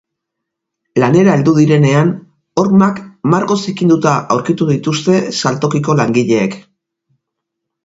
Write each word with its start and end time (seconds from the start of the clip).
Lanera 1.01 1.35
heldu 1.39 1.53
direnean, 1.57 2.09
hormak 2.63 3.03
margoz 3.35 3.59
zikinduta 3.73 4.15
aurkitu 4.37 4.71
dituzte 4.73 5.21
saltokiko 5.43 5.99
langileek. 6.03 6.61